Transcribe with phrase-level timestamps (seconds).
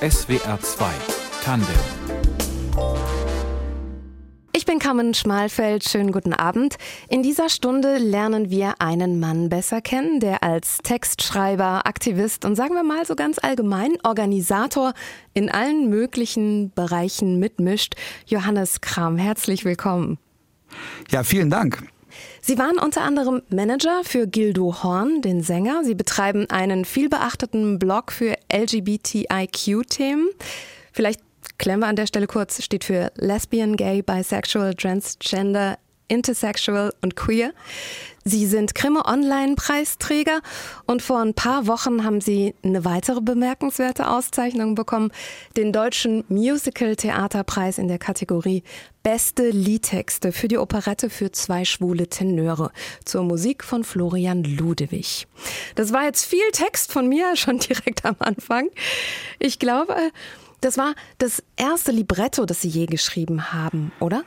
[0.00, 0.86] SWR 2
[1.44, 1.68] Tandem
[4.52, 5.88] ich bin Carmen Schmalfeld.
[5.88, 6.76] Schönen guten Abend.
[7.08, 12.74] In dieser Stunde lernen wir einen Mann besser kennen, der als Textschreiber, Aktivist und sagen
[12.74, 14.92] wir mal so ganz allgemein Organisator
[15.34, 17.94] in allen möglichen Bereichen mitmischt.
[18.26, 20.18] Johannes Kram, herzlich willkommen.
[21.10, 21.82] Ja, vielen Dank.
[22.42, 25.84] Sie waren unter anderem Manager für Gildo Horn, den Sänger.
[25.84, 30.30] Sie betreiben einen vielbeachteten Blog für LGBTIQ-Themen.
[30.92, 31.20] Vielleicht
[31.58, 35.78] klären wir an der Stelle kurz, steht für Lesbian, Gay, Bisexual, Transgender,
[36.10, 37.52] Intersexual und Queer.
[38.22, 40.40] Sie sind Grimme Online-Preisträger
[40.86, 45.10] und vor ein paar Wochen haben Sie eine weitere bemerkenswerte Auszeichnung bekommen,
[45.56, 48.62] den Deutschen Musical-Theaterpreis in der Kategorie
[49.02, 52.70] Beste Liedtexte für die Operette für zwei schwule Tenöre
[53.06, 55.26] zur Musik von Florian Ludewig.
[55.74, 58.68] Das war jetzt viel Text von mir schon direkt am Anfang.
[59.38, 59.96] Ich glaube,
[60.60, 64.24] das war das erste Libretto, das Sie je geschrieben haben, oder?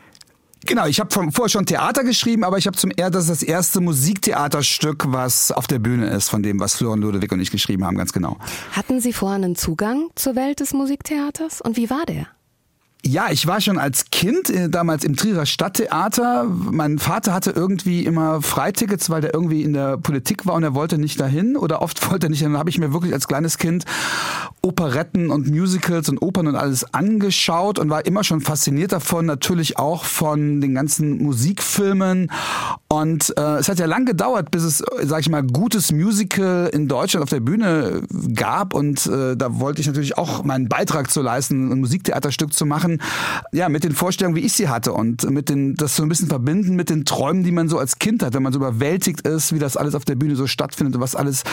[0.65, 3.43] Genau, ich habe vorher schon Theater geschrieben, aber ich habe zum er das ist das
[3.43, 7.85] erste Musiktheaterstück, was auf der Bühne ist, von dem, was Florian Ludwig und ich geschrieben
[7.85, 8.37] haben, ganz genau.
[8.71, 12.27] Hatten Sie vorher einen Zugang zur Welt des Musiktheaters und wie war der?
[13.05, 16.45] Ja, ich war schon als Kind äh, damals im Trierer Stadttheater.
[16.45, 20.73] Mein Vater hatte irgendwie immer Freitickets, weil der irgendwie in der Politik war und er
[20.73, 22.43] wollte nicht dahin oder oft wollte er nicht.
[22.43, 23.83] Dann habe ich mir wirklich als kleines Kind
[24.61, 29.77] Operetten und Musicals und Opern und alles angeschaut und war immer schon fasziniert davon, natürlich
[29.77, 32.31] auch von den ganzen Musikfilmen.
[32.87, 36.87] Und äh, es hat ja lang gedauert, bis es, sag ich mal, gutes Musical in
[36.87, 38.73] Deutschland auf der Bühne gab.
[38.73, 42.92] Und äh, da wollte ich natürlich auch meinen Beitrag zu leisten, ein Musiktheaterstück zu machen
[43.51, 46.27] ja, mit den Vorstellungen, wie ich sie hatte und mit den, das so ein bisschen
[46.27, 49.53] verbinden mit den Träumen, die man so als Kind hat, wenn man so überwältigt ist,
[49.53, 51.43] wie das alles auf der Bühne so stattfindet und was alles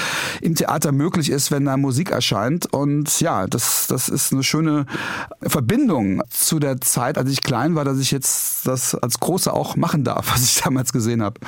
[0.41, 2.73] im Theater möglich ist, wenn da Musik erscheint.
[2.73, 4.87] Und ja, das, das ist eine schöne
[5.43, 9.77] Verbindung zu der Zeit, als ich klein war, dass ich jetzt das als Große auch
[9.77, 11.41] machen darf, was ich damals gesehen habe.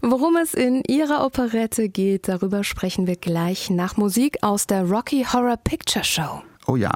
[0.00, 5.24] Worum es in Ihrer Operette geht, darüber sprechen wir gleich nach Musik aus der Rocky
[5.30, 6.42] Horror Picture Show.
[6.66, 6.92] Oh ja.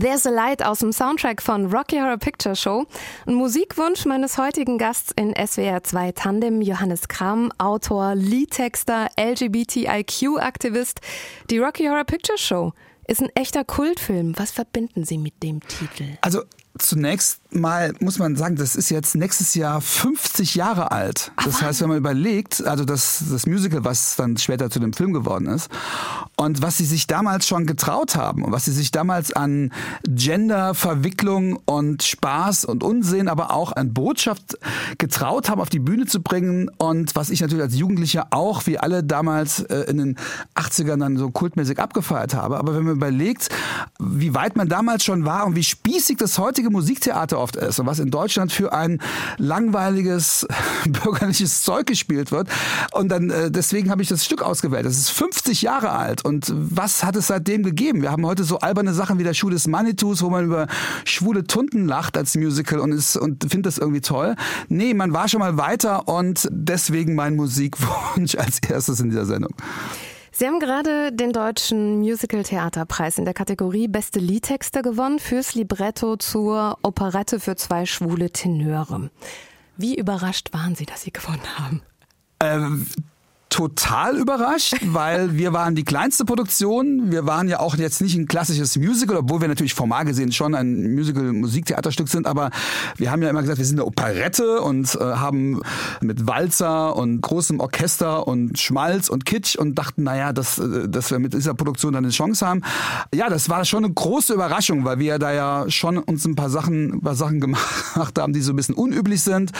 [0.00, 2.86] There's a Light aus dem Soundtrack von Rocky Horror Picture Show.
[3.26, 11.02] Ein Musikwunsch meines heutigen Gasts in SWR 2 Tandem, Johannes Kram, Autor, Liedtexter, LGBTIQ-Aktivist.
[11.50, 12.72] Die Rocky Horror Picture Show
[13.08, 14.32] ist ein echter Kultfilm.
[14.38, 16.16] Was verbinden Sie mit dem Titel?
[16.22, 16.44] Also
[16.78, 21.32] zunächst mal muss man sagen, das ist jetzt nächstes Jahr 50 Jahre alt.
[21.44, 24.92] Das Ach, heißt, wenn man überlegt, also das, das Musical, was dann später zu dem
[24.92, 25.68] Film geworden ist,
[26.36, 29.72] und was sie sich damals schon getraut haben und was sie sich damals an
[30.04, 34.58] Genderverwicklung und Spaß und Unsinn, aber auch an Botschaft
[34.98, 38.78] getraut haben, auf die Bühne zu bringen und was ich natürlich als Jugendlicher auch, wie
[38.78, 40.16] alle damals äh, in den
[40.54, 42.58] 80ern dann so kultmäßig abgefeiert habe.
[42.58, 43.48] Aber wenn man überlegt,
[43.98, 47.86] wie weit man damals schon war und wie spießig das heutige Musiktheater oft ist und
[47.86, 49.00] was in Deutschland für ein
[49.38, 50.46] langweiliges
[50.86, 52.48] bürgerliches Zeug gespielt wird.
[52.92, 54.86] Und dann äh, deswegen habe ich das Stück ausgewählt.
[54.86, 56.24] Das ist 50 Jahre alt.
[56.24, 58.02] Und was hat es seitdem gegeben?
[58.02, 60.66] Wir haben heute so alberne Sachen wie der Schuh des Manitous, wo man über
[61.04, 64.36] schwule Tunden lacht als Musical und, ist, und findet das irgendwie toll.
[64.68, 69.54] Nee, man war schon mal weiter und deswegen mein Musikwunsch als erstes in dieser Sendung.
[70.40, 76.78] Sie haben gerade den deutschen Musical-Theaterpreis in der Kategorie Beste Liedtexte gewonnen fürs Libretto zur
[76.82, 79.10] Operette für zwei schwule Tenöre.
[79.76, 81.82] Wie überrascht waren Sie, dass Sie gewonnen haben?
[82.40, 82.86] Ähm,
[83.50, 87.10] total überrascht, weil wir waren die kleinste Produktion.
[87.10, 90.54] Wir waren ja auch jetzt nicht ein klassisches Musical, obwohl wir natürlich formal gesehen schon
[90.54, 92.50] ein Musical-Musiktheaterstück sind, aber
[92.96, 95.60] wir haben ja immer gesagt, wir sind eine Operette und äh, haben
[96.00, 101.10] mit Walzer und großem Orchester und Schmalz und Kitsch und dachten, naja, dass, äh, dass
[101.10, 102.62] wir mit dieser Produktion dann eine Chance haben.
[103.12, 106.50] Ja, das war schon eine große Überraschung, weil wir da ja schon uns ein paar
[106.50, 109.50] Sachen, ein paar Sachen gemacht haben, die so ein bisschen unüblich sind.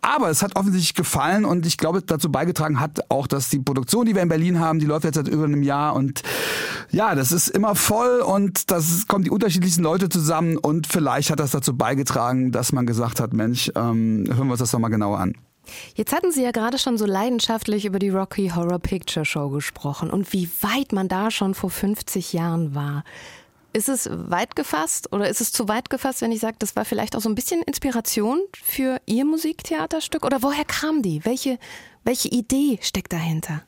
[0.00, 3.58] Aber es hat offensichtlich gefallen und ich glaube, dazu beigetragen hat auch auch, dass die
[3.58, 6.22] Produktion, die wir in Berlin haben, die läuft jetzt seit über einem Jahr und
[6.90, 11.40] ja, das ist immer voll und das kommen die unterschiedlichsten Leute zusammen und vielleicht hat
[11.40, 14.88] das dazu beigetragen, dass man gesagt hat, Mensch, ähm, hören wir uns das doch mal
[14.88, 15.34] genauer an.
[15.96, 20.10] Jetzt hatten Sie ja gerade schon so leidenschaftlich über die Rocky Horror Picture Show gesprochen
[20.10, 23.02] und wie weit man da schon vor 50 Jahren war.
[23.72, 26.84] Ist es weit gefasst oder ist es zu weit gefasst, wenn ich sage, das war
[26.84, 30.24] vielleicht auch so ein bisschen Inspiration für Ihr Musiktheaterstück?
[30.24, 31.22] Oder woher kam die?
[31.24, 31.58] Welche,
[32.06, 33.62] welche Idee steckt dahinter?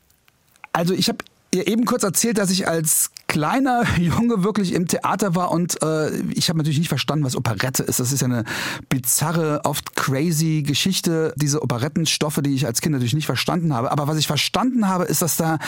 [0.73, 1.19] Also ich habe
[1.53, 6.09] ihr eben kurz erzählt, dass ich als kleiner Junge wirklich im Theater war und äh,
[6.33, 7.99] ich habe natürlich nicht verstanden, was Operette ist.
[7.99, 8.43] Das ist ja eine
[8.89, 13.91] bizarre, oft crazy Geschichte, diese Operettenstoffe, die ich als Kind natürlich nicht verstanden habe.
[13.91, 15.59] Aber was ich verstanden habe, ist, dass da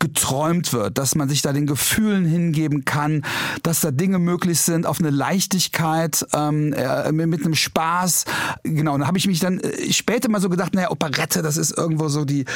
[0.00, 3.22] geträumt wird, dass man sich da den Gefühlen hingeben kann,
[3.62, 8.24] dass da Dinge möglich sind auf eine Leichtigkeit, ähm, äh, mit einem Spaß.
[8.64, 11.58] Genau, und da habe ich mich dann äh, später mal so gedacht, naja, Operette, das
[11.58, 12.46] ist irgendwo so die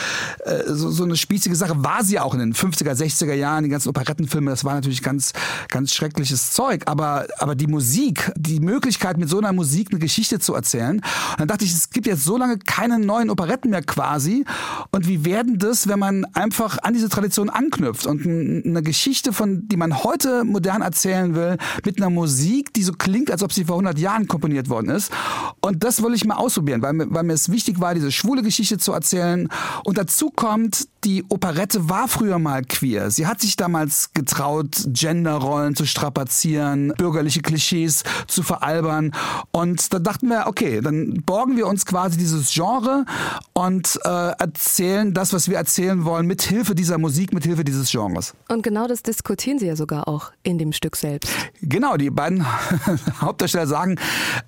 [0.46, 1.84] äh, so, so eine spießige Sache.
[1.84, 5.32] War sie auch in den 50er, 60er Jahren, die ganzen Operettenfilme das war natürlich ganz,
[5.68, 6.82] ganz schreckliches Zeug.
[6.86, 10.98] Aber, aber die Musik, die Möglichkeit, mit so einer Musik eine Geschichte zu erzählen.
[10.98, 14.44] Und dann dachte ich, es gibt jetzt so lange keine neuen Operetten mehr quasi.
[14.92, 19.66] Und wie werden das, wenn man einfach an diese Tradition anknüpft und eine Geschichte von,
[19.66, 23.64] die man heute modern erzählen will, mit einer Musik, die so klingt, als ob sie
[23.64, 25.12] vor 100 Jahren komponiert worden ist.
[25.60, 28.78] Und das wollte ich mal ausprobieren, weil, weil mir es wichtig war, diese schwule Geschichte
[28.78, 29.48] zu erzählen.
[29.84, 33.10] Und dazu kommt, die Operette war früher mal queer.
[33.10, 34.43] Sie hat sich damals getraut,
[34.86, 39.12] Genderrollen zu strapazieren, bürgerliche Klischees zu veralbern.
[39.50, 43.04] Und da dachten wir, okay, dann borgen wir uns quasi dieses Genre
[43.52, 44.08] und äh,
[44.38, 48.34] erzählen das, was wir erzählen wollen, mit Hilfe dieser Musik, mit Hilfe dieses Genres.
[48.48, 51.30] Und genau das diskutieren Sie ja sogar auch in dem Stück selbst.
[51.62, 52.44] Genau, die beiden
[53.20, 53.96] Hauptdarsteller sagen,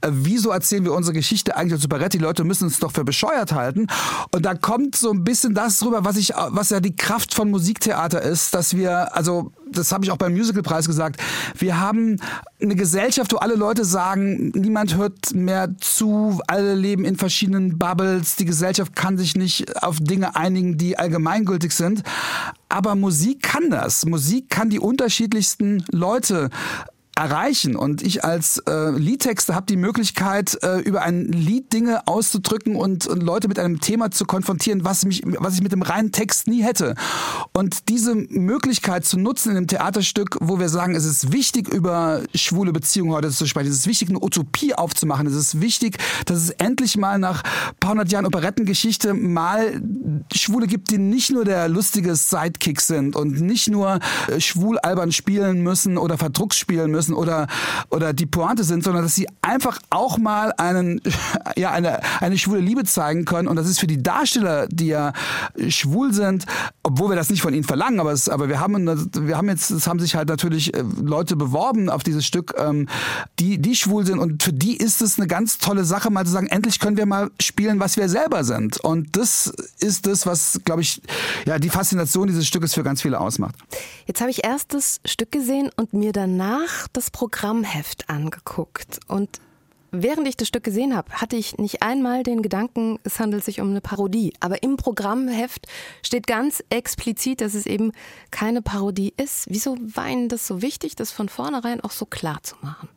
[0.00, 2.18] äh, wieso erzählen wir unsere Geschichte eigentlich als Operette?
[2.18, 3.86] Die Leute müssen uns doch für bescheuert halten.
[4.32, 7.50] Und da kommt so ein bisschen das drüber, was ich was ja die Kraft von
[7.50, 11.20] Musiktheater ist, dass wir, also das habe ich auch beim Musicalpreis gesagt,
[11.58, 12.18] wir haben
[12.60, 18.36] eine Gesellschaft, wo alle Leute sagen, niemand hört mehr zu, alle leben in verschiedenen Bubbles,
[18.36, 22.02] die Gesellschaft kann sich nicht auf Dinge einigen, die allgemeingültig sind.
[22.68, 24.06] Aber Musik kann das.
[24.06, 26.50] Musik kann die unterschiedlichsten Leute
[27.16, 27.76] erreichen.
[27.76, 33.06] Und ich als äh, Liedtexter habe die Möglichkeit, äh, über ein Lied Dinge auszudrücken und,
[33.06, 36.46] und Leute mit einem Thema zu konfrontieren, was, mich, was ich mit dem reinen Text
[36.46, 36.94] nie hätte.
[37.52, 42.22] Und diese Möglichkeit zu nutzen in einem Theaterstück, wo wir sagen, es ist wichtig, über
[42.34, 46.38] schwule Beziehungen heute zu sprechen, es ist wichtig, eine Utopie aufzumachen, es ist wichtig, dass
[46.38, 47.42] es endlich mal nach
[47.80, 49.80] paar hundert Jahren Operettengeschichte mal
[50.34, 55.12] Schwule gibt, die nicht nur der lustige Sidekick sind und nicht nur äh, schwul albern
[55.12, 57.46] spielen müssen oder verdrucks spielen müssen, müssen oder,
[57.90, 61.00] oder die Pointe sind, sondern dass sie einfach auch mal einen,
[61.56, 63.48] ja, eine, eine schwule Liebe zeigen können.
[63.48, 65.12] Und das ist für die Darsteller, die ja
[65.68, 66.46] schwul sind,
[66.82, 68.86] obwohl wir das nicht von ihnen verlangen, aber, es, aber wir haben,
[69.26, 72.88] wir haben jetzt, es haben sich halt natürlich äh, Leute beworben auf dieses Stück, ähm,
[73.38, 74.18] die, die schwul sind.
[74.18, 77.06] Und für die ist es eine ganz tolle Sache, mal zu sagen, endlich können wir
[77.06, 78.78] mal spielen, was wir selber sind.
[78.80, 81.00] Und das ist das, was, glaube ich,
[81.46, 83.54] ja, die Faszination dieses Stückes für ganz viele ausmacht.
[84.06, 89.40] Jetzt habe ich erst das Stück gesehen und mir danach das Programmheft angeguckt und
[89.92, 93.60] Während ich das Stück gesehen habe, hatte ich nicht einmal den Gedanken, es handelt sich
[93.60, 94.34] um eine Parodie.
[94.40, 95.68] Aber im Programmheft
[96.02, 97.92] steht ganz explizit, dass es eben
[98.30, 99.46] keine Parodie ist.
[99.48, 102.88] Wieso war Ihnen das so wichtig, das von vornherein auch so klar zu machen?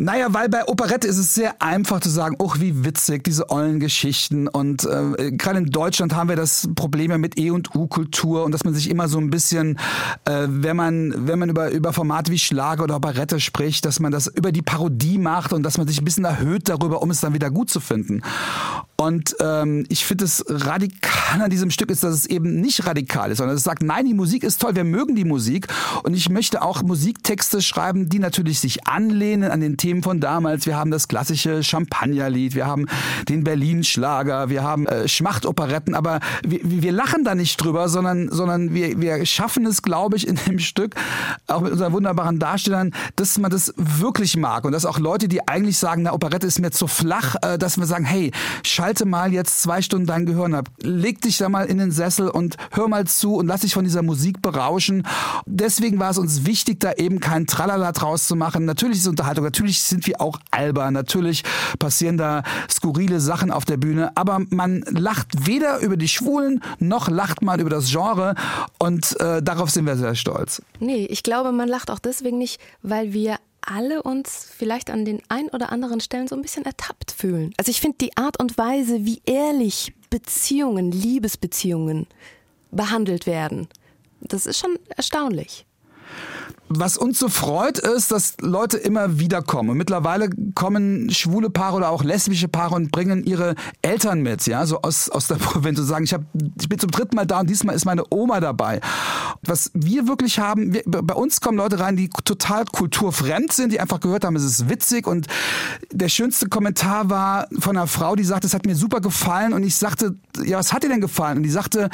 [0.00, 3.80] Naja, weil bei Operette ist es sehr einfach zu sagen, oh, wie witzig, diese ollen
[3.80, 4.46] Geschichten.
[4.46, 8.52] Und äh, gerade in Deutschland haben wir das Problem ja mit E- und U-Kultur und
[8.52, 9.76] dass man sich immer so ein bisschen,
[10.24, 14.12] äh, wenn man, wenn man über, über Formate wie Schlager oder Operette spricht, dass man
[14.12, 17.20] das über die Parodie macht und dass man sich ein bisschen erhöht darüber, um es
[17.20, 18.22] dann wieder gut zu finden.
[19.00, 23.30] Und ähm, ich finde es radikal an diesem Stück ist, dass es eben nicht radikal
[23.30, 25.68] ist, sondern es sagt, nein, die Musik ist toll, wir mögen die Musik.
[26.02, 30.66] Und ich möchte auch Musiktexte schreiben, die natürlich sich anlehnen an den Themen von damals.
[30.66, 32.86] Wir haben das klassische Champagnerlied, wir haben
[33.28, 38.74] den Berlin-Schlager, wir haben äh, Schmachtoperetten, aber wir, wir lachen da nicht drüber, sondern, sondern
[38.74, 40.96] wir, wir schaffen es, glaube ich, in dem Stück,
[41.46, 45.46] auch mit unseren wunderbaren Darstellern, dass man das wirklich mag und dass auch Leute, die
[45.46, 48.32] eigentlich sagen, na, Operette ist mir zu flach, äh, dass wir sagen, hey,
[48.88, 52.30] schalte mal jetzt zwei Stunden dein Gehirn ab, leg dich da mal in den Sessel
[52.30, 55.06] und hör mal zu und lass dich von dieser Musik berauschen.
[55.44, 58.64] Deswegen war es uns wichtig, da eben kein Tralala draus zu machen.
[58.64, 61.44] Natürlich ist Unterhaltung, natürlich sind wir auch albern, natürlich
[61.78, 67.10] passieren da skurrile Sachen auf der Bühne, aber man lacht weder über die Schwulen noch
[67.10, 68.36] lacht man über das Genre
[68.78, 70.62] und äh, darauf sind wir sehr stolz.
[70.80, 73.36] Nee, ich glaube, man lacht auch deswegen nicht, weil wir
[73.68, 77.52] alle uns vielleicht an den ein oder anderen Stellen so ein bisschen ertappt fühlen.
[77.56, 82.06] Also ich finde die Art und Weise, wie ehrlich Beziehungen, Liebesbeziehungen
[82.70, 83.68] behandelt werden,
[84.20, 85.66] das ist schon erstaunlich.
[86.68, 89.70] Was uns so freut, ist, dass Leute immer wieder kommen.
[89.70, 94.66] Und mittlerweile kommen schwule Paare oder auch lesbische Paare und bringen ihre Eltern mit, ja,
[94.66, 96.22] so aus, aus der Provinz und sagen, ich, hab,
[96.60, 98.80] ich bin zum dritten Mal da und diesmal ist meine Oma dabei.
[99.42, 103.80] Was wir wirklich haben, wir, bei uns kommen Leute rein, die total kulturfremd sind, die
[103.80, 105.26] einfach gehört haben, es ist witzig und
[105.90, 109.62] der schönste Kommentar war von einer Frau, die sagte, es hat mir super gefallen und
[109.62, 111.38] ich sagte, ja, was hat dir denn gefallen?
[111.38, 111.90] Und die sagte,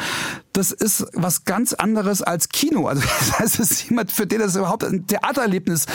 [0.53, 2.87] das ist was ganz anderes als Kino.
[2.87, 5.87] Also das heißt, es ist jemand, für den das überhaupt ein Theatererlebnis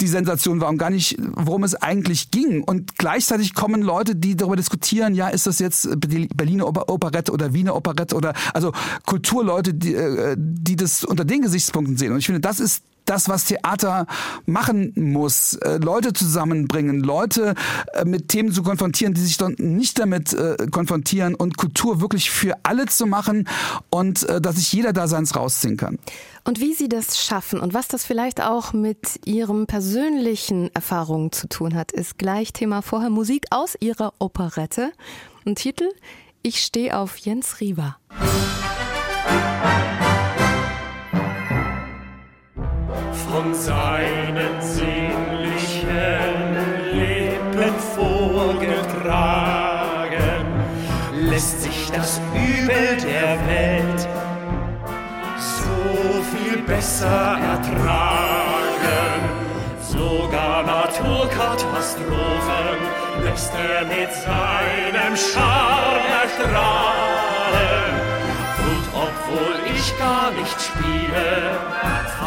[0.00, 2.62] die Sensation war und gar nicht, worum es eigentlich ging.
[2.62, 7.74] Und gleichzeitig kommen Leute, die darüber diskutieren, ja, ist das jetzt Berliner Operette oder Wiener
[7.74, 8.72] Operette oder also
[9.06, 12.12] Kulturleute, die, äh, die das unter den Gesichtspunkten sehen.
[12.12, 14.06] Und ich finde, das ist das, was Theater
[14.46, 17.54] machen muss, äh, Leute zusammenbringen, Leute
[17.94, 22.30] äh, mit Themen zu konfrontieren, die sich dann nicht damit äh, konfrontieren und Kultur wirklich
[22.30, 23.48] für alle zu machen
[23.90, 25.98] und dass sich jeder da seins rausziehen kann.
[26.44, 31.48] Und wie Sie das schaffen und was das vielleicht auch mit Ihrem persönlichen Erfahrungen zu
[31.48, 34.92] tun hat, ist gleich Thema vorher Musik aus Ihrer Operette.
[35.44, 35.88] Und Titel
[36.42, 37.96] Ich stehe auf Jens Rieber.
[43.30, 45.86] Von seinen sinnlichen
[46.92, 50.44] Lippen vorgetragen,
[51.14, 54.08] lässt sich das Übel der Welt
[55.38, 59.20] so viel besser ertragen.
[59.80, 62.78] Sogar Naturkatastrophen
[63.24, 67.94] lässt er mit seinem Charme erstrahlen.
[68.70, 71.58] Und obwohl ich gar nicht spiele,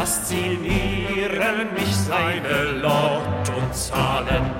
[0.04, 4.50] faszinieren mich seine Lottozahlen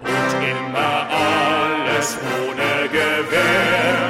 [0.00, 4.03] und immer alles ohne Gewähr.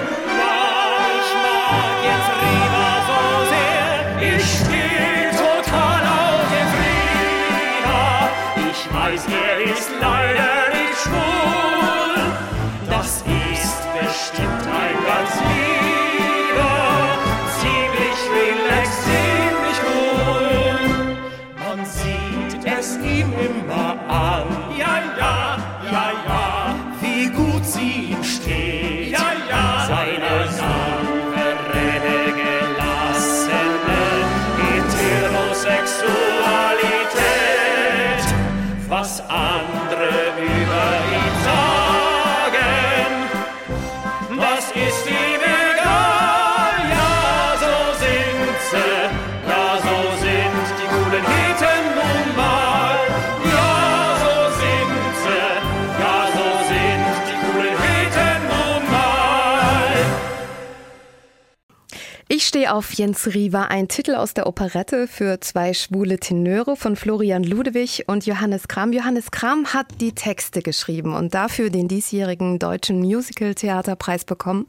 [62.68, 68.04] Auf Jens Riva, ein Titel aus der Operette für zwei schwule Tenöre von Florian Ludewig
[68.06, 68.92] und Johannes Kram.
[68.92, 74.66] Johannes Kram hat die Texte geschrieben und dafür den diesjährigen Deutschen Musical-Theaterpreis bekommen.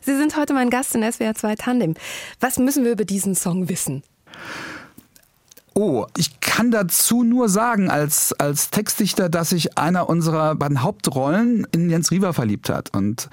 [0.00, 1.94] Sie sind heute mein Gast in SWR 2 Tandem.
[2.40, 4.02] Was müssen wir über diesen Song wissen?
[5.80, 11.68] Oh, ich kann dazu nur sagen, als, als Textdichter, dass sich einer unserer beiden Hauptrollen
[11.70, 12.92] in Jens Riewer verliebt hat.
[12.96, 13.28] Und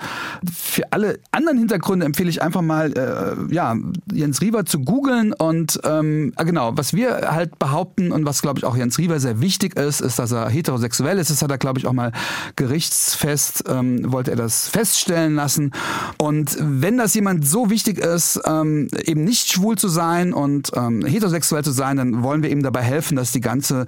[0.54, 3.76] für alle anderen Hintergründe empfehle ich einfach mal, äh, ja,
[4.14, 5.34] Jens Riewer zu googeln.
[5.34, 9.20] Und ähm, ah, genau, was wir halt behaupten und was, glaube ich, auch Jens Riewer
[9.20, 11.32] sehr wichtig ist, ist, dass er heterosexuell ist.
[11.32, 12.12] Das hat er, glaube ich, auch mal
[12.58, 15.72] gerichtsfest, ähm, wollte er das feststellen lassen.
[16.20, 21.04] Und wenn das jemand so wichtig ist, ähm, eben nicht schwul zu sein und ähm,
[21.04, 23.86] heterosexuell zu sein, dann wollen wir ihm dabei helfen, dass die ganze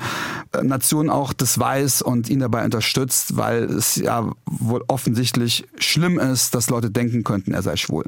[0.54, 6.20] äh, Nation auch das weiß und ihn dabei unterstützt, weil es ja wohl offensichtlich schlimm
[6.20, 8.06] ist, dass Leute denken könnten, er sei schwul.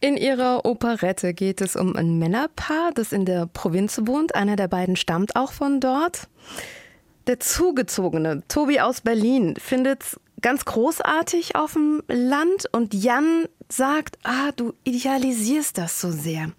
[0.00, 4.34] In ihrer Operette geht es um ein Männerpaar, das in der Provinz wohnt.
[4.34, 6.28] Einer der beiden stammt auch von dort.
[7.26, 14.18] Der Zugezogene, Tobi aus Berlin, findet es ganz großartig auf dem Land und Jan sagt,
[14.24, 16.50] ah, du idealisierst das so sehr.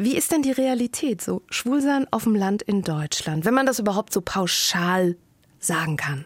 [0.00, 1.42] Wie ist denn die Realität so?
[1.50, 5.16] Schwulsein auf dem Land in Deutschland, wenn man das überhaupt so pauschal
[5.58, 6.24] sagen kann.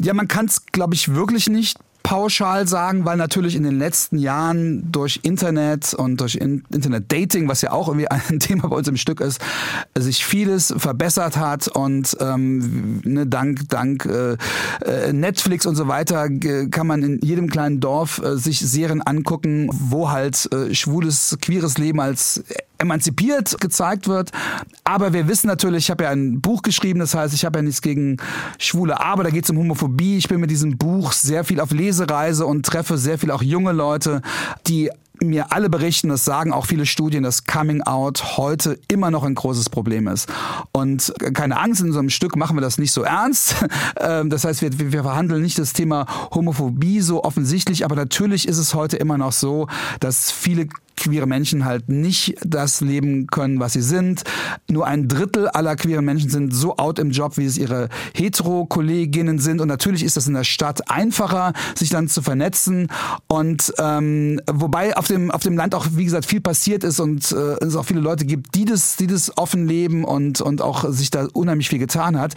[0.00, 4.16] Ja, man kann es, glaube ich, wirklich nicht pauschal sagen, weil natürlich in den letzten
[4.16, 8.88] Jahren durch Internet und durch in Internet-Dating, was ja auch irgendwie ein Thema bei uns
[8.88, 9.42] im Stück ist,
[9.94, 16.30] sich vieles verbessert hat und ähm, ne, dank, dank äh, Netflix und so weiter
[16.70, 21.76] kann man in jedem kleinen Dorf äh, sich Serien angucken, wo halt äh, schwules, queeres
[21.76, 22.42] Leben als
[22.78, 24.30] emanzipiert gezeigt wird.
[24.84, 27.62] Aber wir wissen natürlich, ich habe ja ein Buch geschrieben, das heißt, ich habe ja
[27.62, 28.16] nichts gegen
[28.58, 30.16] Schwule, aber da geht es um Homophobie.
[30.16, 33.72] Ich bin mit diesem Buch sehr viel auf Lesereise und treffe sehr viel auch junge
[33.72, 34.22] Leute,
[34.66, 34.90] die
[35.20, 39.34] mir alle berichten, das sagen auch viele Studien, dass Coming Out heute immer noch ein
[39.34, 40.28] großes Problem ist.
[40.70, 43.56] Und keine Angst, in unserem Stück machen wir das nicht so ernst.
[44.00, 48.58] Ähm, das heißt, wir, wir verhandeln nicht das Thema Homophobie so offensichtlich, aber natürlich ist
[48.58, 49.66] es heute immer noch so,
[49.98, 54.22] dass viele queere Menschen halt nicht das leben können, was sie sind.
[54.70, 59.38] Nur ein Drittel aller queeren Menschen sind so out im Job, wie es ihre Hetero-Kolleginnen
[59.38, 59.60] sind.
[59.60, 62.88] Und natürlich ist das in der Stadt einfacher, sich dann zu vernetzen.
[63.26, 67.32] Und ähm, wobei auf dem, auf dem Land auch, wie gesagt, viel passiert ist und
[67.32, 70.90] äh, es auch viele Leute gibt, die das, die das offen leben und, und auch
[70.90, 72.34] sich da unheimlich viel getan hat.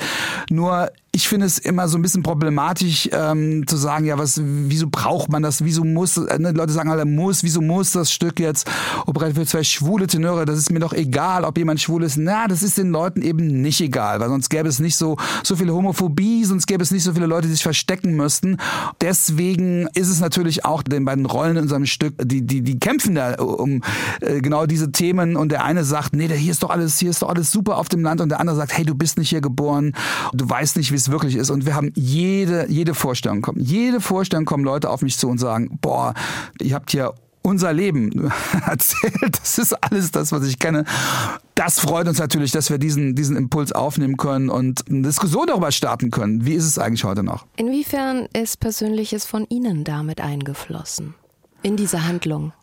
[0.50, 4.88] Nur ich finde es immer so ein bisschen problematisch ähm, zu sagen, ja, was, wieso
[4.90, 8.51] braucht man das, wieso muss, äh, Leute sagen alle, muss, wieso muss das Stück jetzt
[9.06, 12.18] Operette für zwei schwule Tenöre, das ist mir doch egal, ob jemand schwul ist.
[12.18, 15.56] Na, das ist den Leuten eben nicht egal, weil sonst gäbe es nicht so, so
[15.56, 18.58] viele Homophobie, sonst gäbe es nicht so viele Leute, die sich verstecken müssten.
[19.02, 23.16] Deswegen ist es natürlich auch den beiden Rollen in unserem Stück, die, die, die kämpfen
[23.16, 23.82] da um
[24.22, 27.22] äh, genau diese Themen und der eine sagt, nee, hier ist doch alles, hier ist
[27.22, 29.42] doch alles super auf dem Land und der andere sagt, hey, du bist nicht hier
[29.42, 29.94] geboren,
[30.34, 31.50] du weißt nicht, wie es wirklich ist.
[31.50, 33.60] Und wir haben jede, jede Vorstellung kommen.
[33.60, 36.14] Jede Vorstellung kommen Leute auf mich zu und sagen, boah,
[36.60, 38.32] ihr habt hier unser Leben
[38.66, 39.40] erzählt.
[39.40, 40.86] Das ist alles das, was ich kenne.
[41.56, 45.72] Das freut uns natürlich, dass wir diesen, diesen Impuls aufnehmen können und eine Diskussion darüber
[45.72, 46.46] starten können.
[46.46, 47.46] Wie ist es eigentlich heute noch?
[47.56, 51.16] Inwiefern ist Persönliches von Ihnen damit eingeflossen?
[51.64, 52.54] In diese Handlung?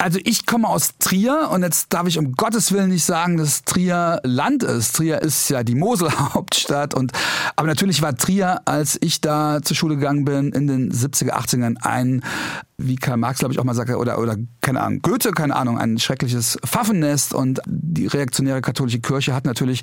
[0.00, 3.64] Also ich komme aus Trier und jetzt darf ich um Gottes Willen nicht sagen, dass
[3.64, 4.94] Trier Land ist.
[4.94, 7.10] Trier ist ja die Mosel-Hauptstadt und
[7.56, 11.78] aber natürlich war Trier, als ich da zur Schule gegangen bin in den 70er, 80ern
[11.82, 12.22] ein
[12.80, 15.78] wie Karl Marx, glaube ich, auch mal sagte, oder, oder keine Ahnung, Goethe, keine Ahnung,
[15.78, 17.60] ein schreckliches Pfaffennest und
[17.98, 19.82] die reaktionäre katholische Kirche hat natürlich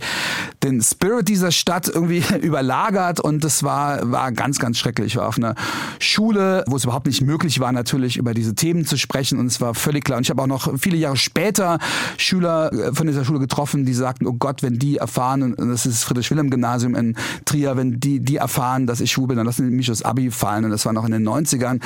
[0.63, 5.07] den Spirit dieser Stadt irgendwie überlagert und das war, war ganz, ganz schrecklich.
[5.07, 5.55] Ich war auf einer
[5.99, 9.59] Schule, wo es überhaupt nicht möglich war, natürlich über diese Themen zu sprechen und es
[9.59, 10.17] war völlig klar.
[10.17, 11.79] Und ich habe auch noch viele Jahre später
[12.17, 15.85] Schüler äh, von dieser Schule getroffen, die sagten, oh Gott, wenn die erfahren, und das
[15.85, 19.75] ist Friedrich-Wilhelm-Gymnasium in Trier, wenn die, die erfahren, dass ich schwul bin, dann lassen die
[19.75, 21.81] mich das Abi fallen und das war noch in den 90ern.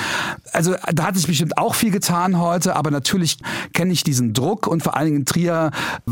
[0.52, 3.38] Also da hat sich bestimmt auch viel getan heute, aber natürlich
[3.72, 5.70] kenne ich diesen Druck und vor allen Dingen in Trier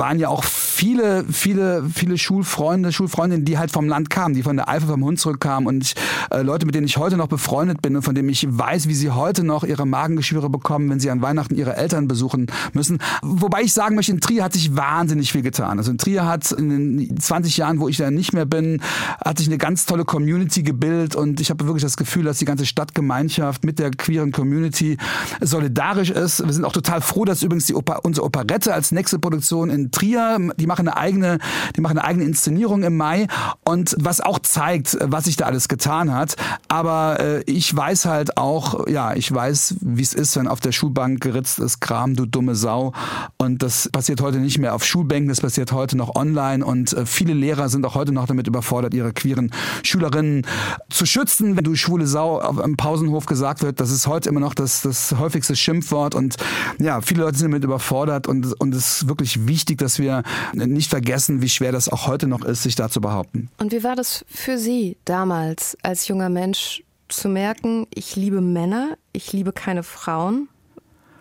[0.09, 4.57] waren ja auch viele, viele, viele Schulfreunde, Schulfreundinnen, die halt vom Land kamen, die von
[4.57, 5.95] der Eifel vom Hund zurückkamen und ich,
[6.31, 8.95] äh, Leute, mit denen ich heute noch befreundet bin und von denen ich weiß, wie
[8.95, 13.01] sie heute noch ihre Magengeschwüre bekommen, wenn sie an Weihnachten ihre Eltern besuchen müssen.
[13.21, 15.77] Wobei ich sagen möchte, in Trier hat sich wahnsinnig viel getan.
[15.77, 18.81] Also in Trier hat in den 20 Jahren, wo ich da nicht mehr bin,
[19.23, 22.47] hat sich eine ganz tolle Community gebildet und ich habe wirklich das Gefühl, dass die
[22.47, 24.97] ganze Stadtgemeinschaft mit der queeren Community
[25.43, 26.43] solidarisch ist.
[26.43, 29.88] Wir sind auch total froh, dass übrigens die Oper, unsere Operette als nächste Produktion in
[29.91, 31.39] Trier, die machen eine eigene,
[31.77, 33.27] die machen eine eigene Inszenierung im Mai
[33.65, 36.37] und was auch zeigt, was sich da alles getan hat.
[36.69, 40.73] Aber äh, ich weiß halt auch, ja, ich weiß, wie es ist, wenn auf der
[40.73, 42.93] Schulbank geritzt ist, Kram, du dumme Sau.
[43.37, 47.05] Und das passiert heute nicht mehr auf Schulbänken, das passiert heute noch online und äh,
[47.05, 50.47] viele Lehrer sind auch heute noch damit überfordert, ihre queeren Schülerinnen
[50.89, 51.57] zu schützen.
[51.57, 54.69] Wenn du schwule Sau auf einem Pausenhof gesagt wird, das ist heute immer noch das
[54.69, 56.37] das, das häufigste Schimpfwort und
[56.79, 60.91] ja, viele Leute sind damit überfordert und, und es ist wirklich wichtig, dass wir nicht
[60.91, 63.49] vergessen, wie schwer das auch heute noch ist, sich da zu behaupten.
[63.59, 68.97] Und wie war das für Sie damals als junger Mensch zu merken, ich liebe Männer,
[69.13, 70.49] ich liebe keine Frauen?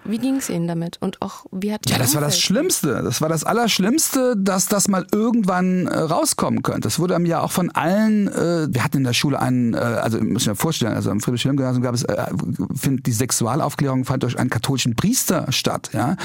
[0.07, 0.97] Wie ging es Ihnen damit?
[1.01, 3.01] Und auch, wie hat Ja, das war das Schlimmste.
[3.03, 6.81] Das war das Allerschlimmste, dass das mal irgendwann äh, rauskommen könnte.
[6.81, 9.77] Das wurde mir ja auch von allen, äh, wir hatten in der Schule einen, äh,
[9.77, 12.25] also muss ich mir vorstellen, also im Friedrich-Wilhelm-Gymnasium gab es, äh,
[12.73, 16.15] find, die Sexualaufklärung fand durch einen katholischen Priester statt, ja.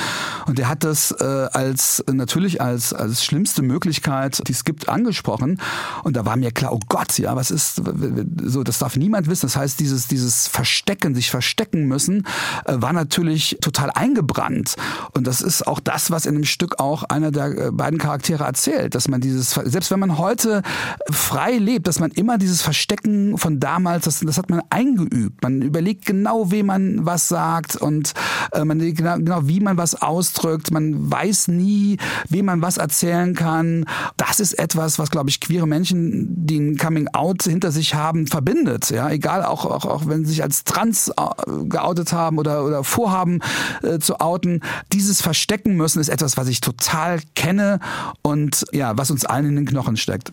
[0.47, 5.61] Und der hat das äh, als, natürlich als, als schlimmste Möglichkeit, die es gibt, angesprochen.
[6.05, 7.83] Und da war mir klar, oh Gott, ja, was ist,
[8.45, 9.47] so, das darf niemand wissen.
[9.47, 12.27] Das heißt, dieses, dieses Verstecken, sich verstecken müssen,
[12.65, 14.77] äh, war natürlich total total eingebrannt.
[15.13, 18.45] Und das ist auch das, was in dem Stück auch einer der äh, beiden Charaktere
[18.45, 20.63] erzählt, dass man dieses, selbst wenn man heute
[21.11, 25.43] frei lebt, dass man immer dieses Verstecken von damals, das, das hat man eingeübt.
[25.43, 28.13] Man überlegt genau, wem man was sagt und
[28.53, 30.71] äh, man genau, genau, wie man was ausdrückt.
[30.71, 31.97] Man weiß nie,
[32.29, 33.87] wem man was erzählen kann.
[34.17, 38.27] Das ist etwas, was, glaube ich, queere Menschen, die ein Coming Out hinter sich haben,
[38.27, 38.91] verbindet.
[38.91, 41.13] Ja, egal, auch, auch, auch wenn sie sich als trans äh,
[41.65, 43.41] geoutet haben oder, oder vorhaben,
[43.83, 44.61] äh, zu outen.
[44.93, 47.81] Dieses Verstecken müssen ist etwas, was ich total kenne
[48.23, 50.33] und ja, was uns allen in den Knochen steckt.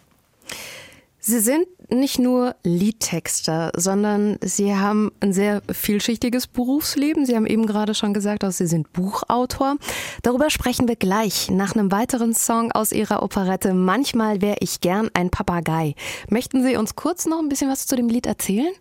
[1.22, 7.26] Sie sind nicht nur Liedtexter, sondern Sie haben ein sehr vielschichtiges Berufsleben.
[7.26, 9.76] Sie haben eben gerade schon gesagt, dass Sie sind Buchautor.
[10.22, 15.10] Darüber sprechen wir gleich nach einem weiteren Song aus Ihrer Operette Manchmal wäre ich gern
[15.14, 15.96] ein Papagei.
[16.30, 18.74] Möchten Sie uns kurz noch ein bisschen was zu dem Lied erzählen?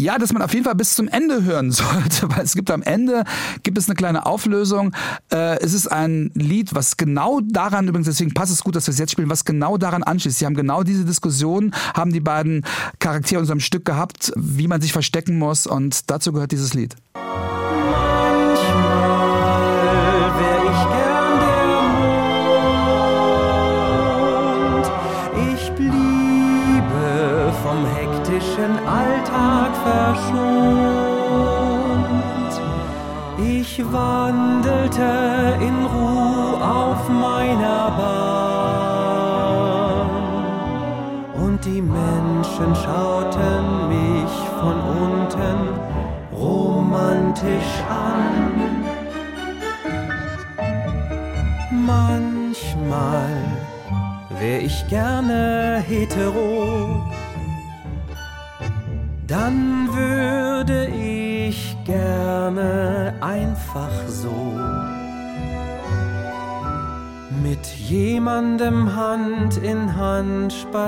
[0.00, 2.82] Ja, dass man auf jeden Fall bis zum Ende hören sollte, weil es gibt am
[2.82, 3.24] Ende
[3.64, 4.94] gibt es eine kleine Auflösung.
[5.32, 8.92] Äh, es ist ein Lied, was genau daran übrigens, deswegen passt es gut, dass wir
[8.92, 10.38] es jetzt spielen, was genau daran anschließt.
[10.38, 12.64] Sie haben genau diese Diskussion, haben die beiden
[13.00, 16.94] Charaktere in unserem Stück gehabt, wie man sich verstecken muss und dazu gehört dieses Lied.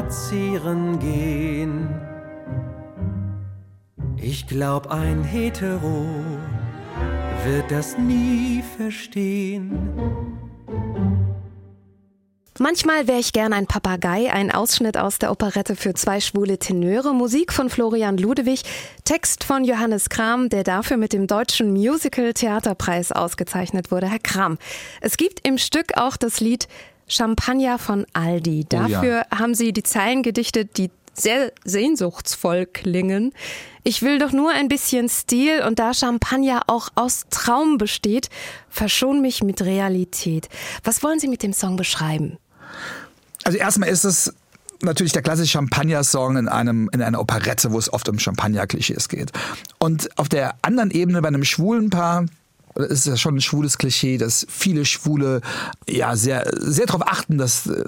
[0.01, 1.89] Spazieren gehen.
[4.17, 6.07] Ich glaub, ein Hetero
[7.45, 9.79] wird das nie verstehen.
[12.59, 17.15] Manchmal wäre ich gern ein Papagei, ein Ausschnitt aus der Operette für zwei schwule Tenöre,
[17.15, 18.63] Musik von Florian Ludewig,
[19.05, 24.09] Text von Johannes Kram, der dafür mit dem Deutschen Musical Theaterpreis ausgezeichnet wurde.
[24.09, 24.59] Herr Kram,
[25.01, 26.69] es gibt im Stück auch das Lied
[27.11, 28.67] Champagner von Aldi.
[28.73, 28.89] Oh ja.
[28.89, 33.33] Dafür haben Sie die Zeilen gedichtet, die sehr sehnsuchtsvoll klingen.
[33.83, 38.29] Ich will doch nur ein bisschen Stil und da Champagner auch aus Traum besteht,
[38.69, 40.49] verschon mich mit Realität.
[40.85, 42.39] Was wollen Sie mit dem Song beschreiben?
[43.45, 44.33] Also erstmal ist es
[44.83, 49.33] natürlich der klassische Champagner-Song in einem in einer Operette, wo es oft um Champagner-Klischees geht.
[49.79, 52.27] Und auf der anderen Ebene bei einem schwulen Paar
[52.75, 55.41] es ist ja schon ein schwules Klischee, dass viele Schwule
[55.89, 57.85] ja sehr sehr darauf achten, dass äh,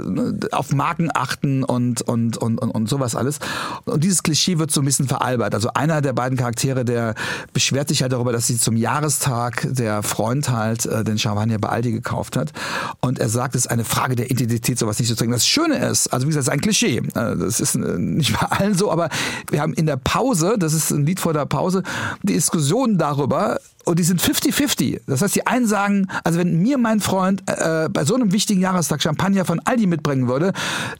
[0.52, 3.38] auf Marken achten und und und und, und sowas alles.
[3.84, 5.54] Und dieses Klischee wird so ein bisschen veralbert.
[5.54, 7.14] Also einer der beiden Charaktere, der
[7.52, 11.68] beschwert sich halt darüber, dass sie zum Jahrestag der Freund halt äh, den Champagner bei
[11.68, 12.52] Aldi gekauft hat
[13.00, 15.32] und er sagt, es ist eine Frage der Identität, sowas nicht zu trinken.
[15.32, 16.98] Das Schöne ist, also wie gesagt, es ist ein Klischee.
[16.98, 19.08] Äh, Das ist äh, nicht bei allen so, aber
[19.50, 21.82] wir haben in der Pause, das ist ein Lied vor der Pause,
[22.22, 25.00] die Diskussion darüber, und die sind 50-50.
[25.06, 28.60] Das heißt, die einen sagen, also wenn mir mein Freund äh, bei so einem wichtigen
[28.60, 30.52] Jahrestag Champagner von Aldi mitbringen würde,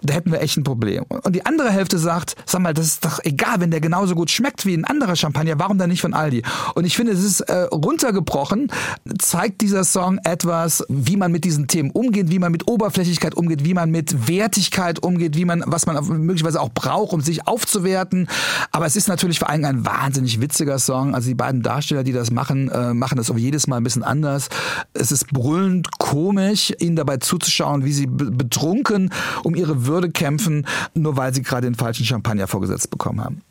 [0.02, 1.04] da hätten wir echt ein Problem.
[1.08, 4.30] Und die andere Hälfte sagt, sag mal, das ist doch egal, wenn der genauso gut
[4.30, 6.42] schmeckt wie ein anderer Champagner, warum dann nicht von Aldi?
[6.74, 8.70] Und ich finde, es ist äh, runtergebrochen,
[9.18, 13.64] zeigt dieser Song etwas, wie man mit diesen Themen umgeht, wie man mit Oberflächlichkeit umgeht,
[13.64, 18.28] wie man mit Wertigkeit umgeht, wie man, was man möglicherweise auch braucht, um sich aufzuwerten.
[18.70, 21.14] Aber es ist natürlich vor allem ein wahnsinnig witziger Song.
[21.14, 24.02] Also die beiden Darsteller, die das machen, äh, machen das auch jedes Mal ein bisschen
[24.02, 24.48] anders.
[24.94, 29.12] Es ist brüllend komisch, ihnen dabei zuzuschauen, wie sie be- betrunken
[29.44, 33.42] um ihre Würde kämpfen, nur weil sie gerade den falschen Champagner vorgesetzt bekommen haben.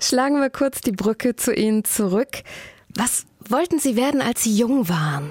[0.00, 2.42] Schlagen wir kurz die Brücke zu Ihnen zurück.
[2.94, 5.30] Was wollten Sie werden, als Sie jung waren?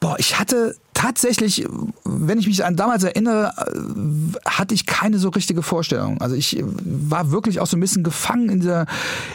[0.00, 1.64] Boah, ich hatte tatsächlich,
[2.02, 6.20] wenn ich mich an damals erinnere, äh, hatte ich keine so richtige Vorstellung.
[6.20, 8.86] Also ich äh, war wirklich auch so ein bisschen gefangen in dieser,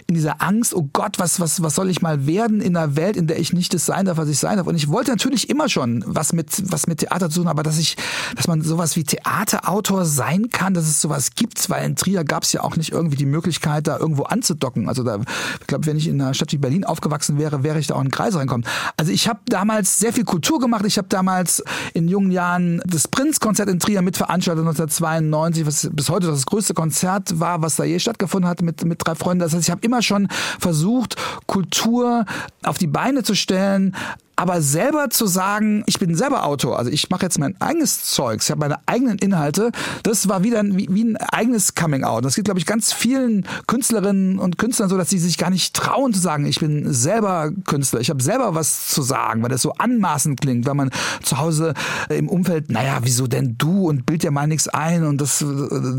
[0.07, 3.15] in dieser Angst, oh Gott, was, was, was soll ich mal werden in einer Welt,
[3.15, 4.67] in der ich nicht das sein darf, was ich sein darf.
[4.67, 7.77] Und ich wollte natürlich immer schon was mit, was mit Theater zu tun, aber dass
[7.77, 7.95] ich,
[8.35, 12.43] dass man sowas wie Theaterautor sein kann, dass es sowas gibt, weil in Trier gab
[12.43, 14.89] es ja auch nicht irgendwie die Möglichkeit, da irgendwo anzudocken.
[14.89, 15.17] Also da,
[15.61, 18.01] ich glaube, wenn ich in einer Stadt wie Berlin aufgewachsen wäre, wäre ich da auch
[18.01, 18.67] in den Kreis reinkommen.
[18.97, 20.83] Also ich habe damals sehr viel Kultur gemacht.
[20.85, 21.52] Ich habe damals
[21.93, 27.39] in jungen Jahren das Prinzkonzert in Trier mitveranstaltet 1992, was bis heute das größte Konzert
[27.39, 29.41] war, was da je stattgefunden hat mit, mit drei Freunden.
[29.41, 30.27] Das heißt, ich habe immer schon
[30.59, 31.15] versucht,
[31.47, 32.25] Kultur
[32.63, 33.95] auf die Beine zu stellen,
[34.35, 38.45] aber selber zu sagen, ich bin selber Autor, also ich mache jetzt mein eigenes Zeugs,
[38.45, 42.25] ich habe meine eigenen Inhalte, das war wieder ein, wie, wie ein eigenes Coming-out.
[42.25, 45.75] Das geht, glaube ich, ganz vielen Künstlerinnen und Künstlern so, dass sie sich gar nicht
[45.75, 49.61] trauen zu sagen, ich bin selber Künstler, ich habe selber was zu sagen, weil das
[49.61, 50.89] so anmaßend klingt, weil man
[51.21, 51.73] zu Hause
[52.09, 55.45] im Umfeld, naja, wieso denn du und bild dir mal nichts ein und das,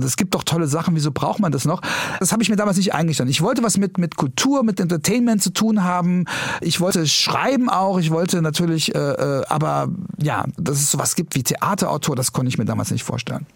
[0.00, 1.82] das gibt doch tolle Sachen, wieso braucht man das noch?
[2.18, 3.30] Das habe ich mir damals nicht eingestanden.
[3.30, 6.24] Ich wollte was mit, mit Kultur, mit Entertainment zu tun haben.
[6.60, 9.88] Ich wollte schreiben auch, ich wollte natürlich, äh, äh, aber
[10.20, 13.46] ja, dass es sowas gibt wie Theaterautor, das konnte ich mir damals nicht vorstellen.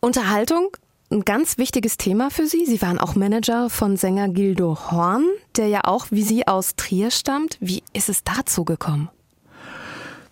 [0.00, 0.76] Unterhaltung,
[1.10, 2.66] ein ganz wichtiges Thema für Sie.
[2.66, 5.24] Sie waren auch Manager von Sänger Gildo Horn,
[5.56, 7.58] der ja auch wie Sie aus Trier stammt.
[7.60, 9.08] Wie ist es dazu gekommen?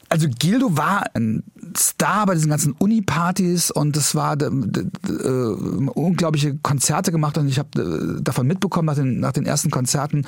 [0.09, 1.43] Also Gildo war ein
[1.77, 7.81] Star bei diesen ganzen Uni-Partys und es war äh, unglaubliche Konzerte gemacht und ich habe
[7.81, 10.27] äh, davon mitbekommen nach den, nach den ersten Konzerten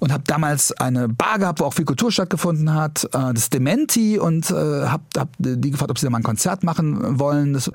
[0.00, 4.18] und habe damals eine Bar gehabt, wo auch viel Kultur stattgefunden hat, äh, das Dementi
[4.18, 7.52] und äh, habe hab die gefragt, ob sie da mal ein Konzert machen wollen.
[7.52, 7.70] Das,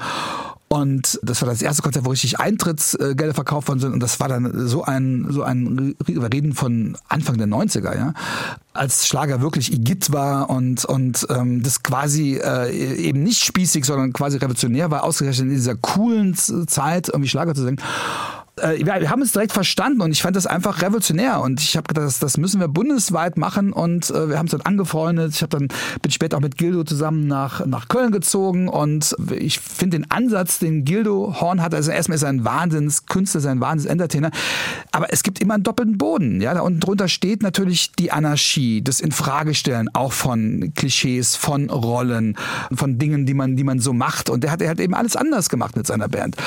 [0.68, 3.94] und das war das erste Konzert, wo richtig Eintrittsgelder verkauft worden sind.
[3.94, 8.14] Und das war dann so ein, so ein, wir reden von Anfang der 90er, ja.
[8.74, 14.12] Als Schlager wirklich Igitt war und, und ähm, das quasi äh, eben nicht spießig, sondern
[14.12, 17.82] quasi revolutionär war, ausgerechnet in dieser coolen Zeit irgendwie Schlager zu singen
[18.62, 21.88] äh, wir haben es direkt verstanden und ich fand das einfach revolutionär und ich habe
[21.88, 25.34] gedacht, das, das müssen wir bundesweit machen und äh, wir haben es dann angefreundet.
[25.34, 25.68] Ich habe dann
[26.02, 30.60] bin später auch mit Gildo zusammen nach nach Köln gezogen und ich finde den Ansatz,
[30.60, 34.32] den Gildo Horn hat, also erstmal ist er ein Wahnsinnskünstler, ist ein Wahnsinns-Entertainer,
[34.92, 36.42] aber es gibt immer einen doppelten Boden.
[36.42, 42.38] Ja, da unten drunter steht natürlich die Anarchie, das Infragestellen auch von Klischees, von Rollen,
[42.74, 45.16] von Dingen, die man die man so macht und der hat er hat eben alles
[45.16, 46.38] anders gemacht mit seiner Band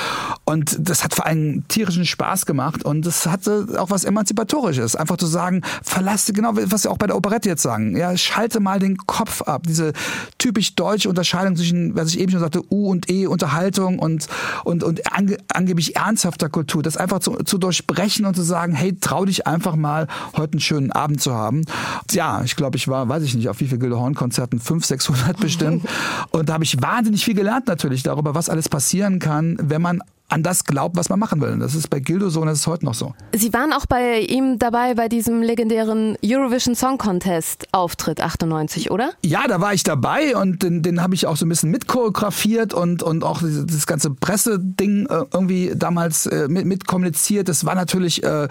[0.45, 4.97] und das hat vor allem tierischen tierischen Spaß gemacht und es hatte auch was Emanzipatorisches.
[4.97, 8.61] Einfach zu sagen, verlasse, genau was wir auch bei der Operette jetzt sagen, ja, schalte
[8.61, 9.65] mal den Kopf ab.
[9.67, 9.93] Diese
[10.39, 14.29] typisch deutsche Unterscheidung zwischen, was ich eben schon sagte, U und E, Unterhaltung und,
[14.65, 16.83] und, und ange, angeblich ernsthafter Kultur.
[16.83, 20.07] Das einfach zu, zu durchbrechen und zu sagen, hey, trau dich einfach mal,
[20.37, 21.65] heute einen schönen Abend zu haben.
[22.13, 25.85] Ja, ich glaube, ich war, weiß ich nicht, auf wie viele Gildehorn-Konzerten, 500, 600 bestimmt.
[26.31, 30.01] Und da habe ich wahnsinnig viel gelernt natürlich darüber, was alles passieren kann, wenn man
[30.29, 31.51] an das glaubt, was man machen will.
[31.51, 33.15] Und das ist bei Gildo so und das ist heute noch so.
[33.35, 39.11] Sie waren auch bei ihm dabei bei diesem legendären Eurovision Song Contest Auftritt 98, oder?
[39.25, 42.75] Ja, da war ich dabei und den, den habe ich auch so ein bisschen mitchoreografiert
[42.75, 47.49] und, und auch das ganze Presseding äh, irgendwie damals äh, mit, mit kommuniziert.
[47.49, 48.49] Das war natürlich äh,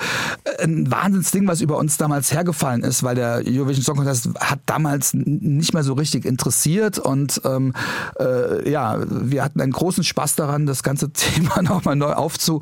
[0.59, 5.13] ein Wahnsinnsding, was über uns damals hergefallen ist, weil der Eurovision Song Contest hat damals
[5.13, 7.73] nicht mehr so richtig interessiert und ähm,
[8.19, 12.61] äh, ja, wir hatten einen großen Spaß daran, das ganze Thema nochmal neu aufzu,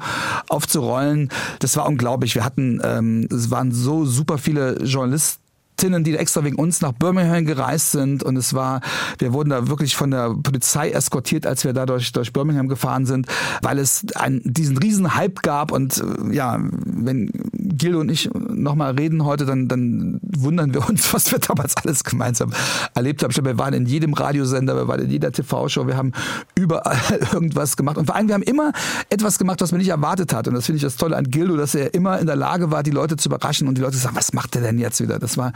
[0.49, 1.29] aufzurollen.
[1.59, 2.35] Das war unglaublich.
[2.35, 5.44] Wir hatten, ähm, es waren so super viele Journalisten
[5.77, 8.81] Tinnen, die extra wegen uns nach Birmingham gereist sind und es war,
[9.19, 13.05] wir wurden da wirklich von der Polizei eskortiert, als wir da durch, durch Birmingham gefahren
[13.05, 13.27] sind,
[13.61, 17.29] weil es einen, diesen riesen Hype gab und äh, ja, wenn
[17.77, 22.03] Gil und ich nochmal reden heute, dann, dann wundern wir uns, was wir damals alles
[22.03, 22.51] gemeinsam
[22.93, 23.35] erlebt haben.
[23.35, 26.13] Wir waren in jedem Radiosender, wir waren in jeder TV-Show, wir haben
[26.55, 26.97] überall
[27.33, 27.97] irgendwas gemacht.
[27.97, 28.71] Und vor allem, wir haben immer
[29.09, 30.47] etwas gemacht, was man nicht erwartet hat.
[30.47, 32.83] Und das finde ich das Tolle an Gildo, dass er immer in der Lage war,
[32.83, 35.19] die Leute zu überraschen und die Leute sagen, was macht er denn jetzt wieder?
[35.19, 35.51] Das war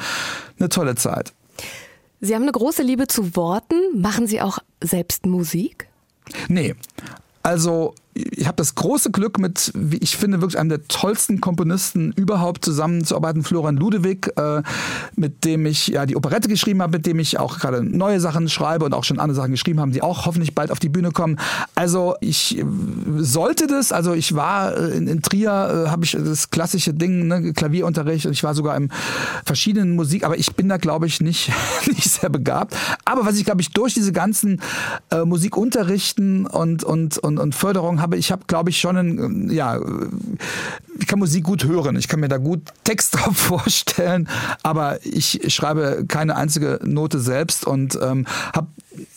[0.60, 1.34] eine tolle Zeit.
[2.22, 3.76] Sie haben eine große Liebe zu Worten.
[4.00, 5.88] Machen Sie auch selbst Musik?
[6.48, 6.76] Nee.
[7.44, 7.96] Also
[8.32, 12.66] ich habe das große Glück mit, wie ich finde, wirklich einem der tollsten Komponisten überhaupt
[12.66, 14.62] zusammenzuarbeiten, Florian Ludewig, äh,
[15.16, 18.50] mit dem ich ja die Operette geschrieben habe, mit dem ich auch gerade neue Sachen
[18.50, 21.12] schreibe und auch schon andere Sachen geschrieben haben, die auch hoffentlich bald auf die Bühne
[21.12, 21.38] kommen.
[21.76, 22.64] Also ich
[23.18, 27.28] sollte das, also ich war äh, in, in Trier, äh, habe ich das klassische Ding,
[27.28, 28.90] ne, Klavierunterricht und ich war sogar in
[29.46, 31.52] verschiedenen Musik, aber ich bin da glaube ich nicht,
[31.88, 32.76] nicht sehr begabt.
[33.06, 34.62] Aber was ich glaube ich durch diese ganzen
[35.12, 39.50] äh, Musikunterrichten und, und, und, und Förderung habe, habe, ich habe, glaube ich, schon ein,
[39.52, 39.80] ja,
[41.00, 44.28] ich kann Musik gut hören, ich kann mir da gut Text drauf vorstellen,
[44.64, 48.68] aber ich schreibe keine einzige Note selbst und ähm, habe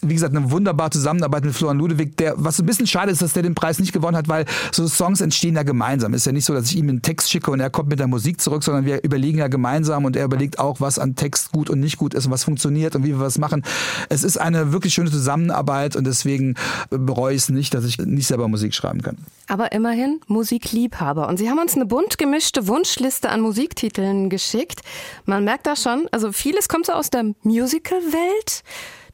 [0.01, 3.33] wie gesagt, eine wunderbare Zusammenarbeit mit Florian Ludewig, der, was ein bisschen schade ist, dass
[3.33, 6.15] der den Preis nicht gewonnen hat, weil so Songs entstehen ja gemeinsam.
[6.15, 8.07] Ist ja nicht so, dass ich ihm einen Text schicke und er kommt mit der
[8.07, 11.71] Musik zurück, sondern wir überlegen ja gemeinsam und er überlegt auch, was an Text gut
[11.71, 13.63] und nicht gut ist und was funktioniert und wie wir was machen.
[14.09, 16.55] Es ist eine wirklich schöne Zusammenarbeit und deswegen
[16.91, 19.19] bereue ich es nicht, dass ich nicht selber Musik schreiben kann.
[19.49, 21.29] Aber immerhin Musikliebhaber.
[21.29, 24.81] Und Sie haben uns eine bunt gemischte Wunschliste an Musiktiteln geschickt.
[25.27, 28.63] Man merkt da schon, also vieles kommt so aus der Musical-Welt.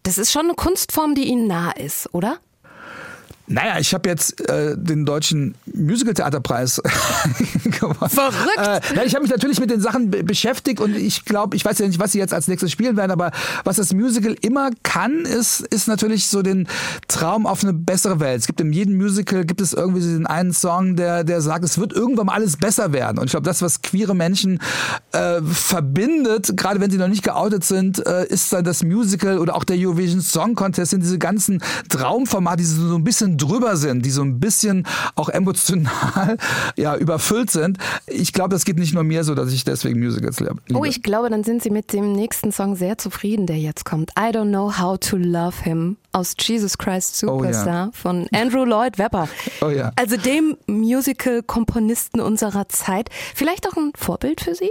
[0.02, 2.38] Das ist schon eine Kunstform, die Ihnen nah ist, oder?
[3.48, 6.82] Naja, ich habe jetzt äh, den deutschen Musical-Theaterpreis
[7.64, 8.11] gewonnen.
[8.11, 8.58] Verrückt!
[8.94, 11.87] Äh, ich habe mich natürlich mit den Sachen beschäftigt und ich glaube, ich weiß ja
[11.87, 13.30] nicht, was sie jetzt als nächstes spielen werden, aber
[13.64, 16.68] was das Musical immer kann, ist, ist natürlich so den
[17.08, 18.40] Traum auf eine bessere Welt.
[18.40, 21.64] Es gibt in jedem Musical gibt es irgendwie so den einen Song, der, der sagt,
[21.64, 23.18] es wird irgendwann mal alles besser werden.
[23.18, 24.61] Und ich glaube, das, was queere Menschen
[25.12, 29.56] äh, verbindet, gerade wenn sie noch nicht geoutet sind, äh, ist dann das Musical oder
[29.56, 34.05] auch der Eurovision Song Contest, sind diese ganzen Traumformate, die so ein bisschen drüber sind,
[34.05, 36.37] die so ein bisschen auch emotional
[36.77, 37.79] ja, überfüllt sind.
[38.07, 40.57] Ich glaube, das geht nicht nur mir so, dass ich deswegen Musicals liebe.
[40.74, 44.11] Oh, ich glaube, dann sind Sie mit dem nächsten Song sehr zufrieden, der jetzt kommt.
[44.18, 47.90] I Don't Know How to Love Him aus Jesus Christ Superstar oh, ja.
[47.92, 49.29] von Andrew Lloyd Webber.
[49.61, 49.90] Oh ja.
[49.96, 53.09] Also dem Musical-Komponisten unserer Zeit.
[53.35, 54.70] Vielleicht auch ein Vorbild für Sie?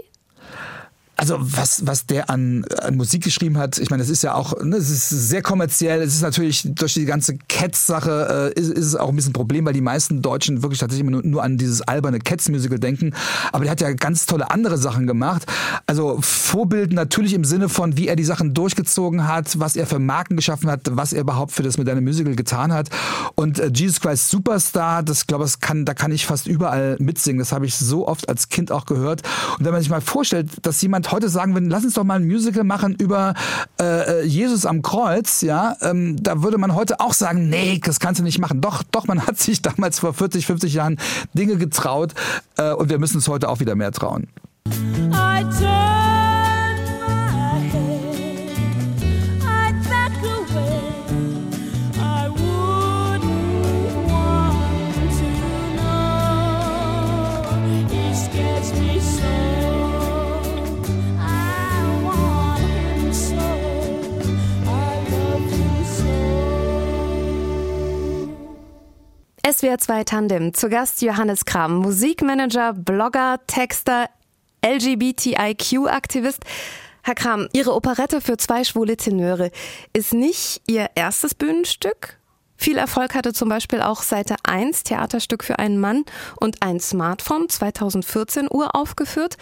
[1.18, 4.54] Also was, was der an, an Musik geschrieben hat, ich meine, das ist ja auch,
[4.64, 8.86] ne, es ist sehr kommerziell, es ist natürlich durch die ganze Cats-Sache äh, ist, ist
[8.86, 11.44] es auch ein bisschen ein Problem, weil die meisten Deutschen wirklich tatsächlich immer nur, nur
[11.44, 13.16] an dieses alberne Cats-Musical denken.
[13.52, 15.48] Aber der hat ja ganz tolle andere Sachen gemacht.
[15.88, 19.98] Also Vorbild natürlich im Sinne von, wie er die Sachen durchgezogen hat, was er für
[19.98, 22.90] Marken geschaffen hat, was er überhaupt für das moderne Musical getan hat.
[23.34, 27.40] Und äh, Jesus Christ Superstar, das glaube ich, kann, da kann ich fast überall mitsingen.
[27.40, 29.24] Das habe ich so oft als Kind auch gehört.
[29.58, 32.16] Und wenn man sich mal vorstellt, dass jemand heute sagen würde, lass uns doch mal
[32.16, 33.34] ein Musical machen über
[33.80, 38.20] äh, Jesus am Kreuz, ja, ähm, da würde man heute auch sagen, nee, das kannst
[38.20, 38.62] du nicht machen.
[38.62, 40.98] Doch, doch, man hat sich damals vor 40, 50 Jahren
[41.34, 42.14] Dinge getraut
[42.58, 44.28] äh, und wir müssen es heute auch wieder mehr trauen.
[45.14, 46.17] I turn
[69.58, 70.54] SWR 2 Tandem.
[70.54, 74.08] Zu Gast Johannes Kram, Musikmanager, Blogger, Texter,
[74.64, 76.44] LGBTIQ-Aktivist.
[77.02, 79.50] Herr Kram, Ihre Operette für zwei schwule Tenöre
[79.94, 82.20] ist nicht Ihr erstes Bühnenstück.
[82.56, 86.06] Viel Erfolg hatte zum Beispiel auch Seite 1, Theaterstück für einen Mann
[86.40, 89.38] und ein Smartphone, 2014 uraufgeführt.